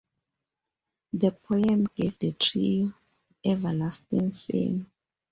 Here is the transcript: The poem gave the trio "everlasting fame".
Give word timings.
The 1.13 1.29
poem 1.31 1.85
gave 1.93 2.17
the 2.17 2.31
trio 2.31 2.91
"everlasting 3.45 4.31
fame". 4.31 4.87